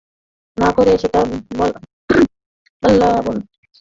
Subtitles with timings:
[0.57, 1.19] না রে সেটা
[2.83, 3.37] বাবলা বন।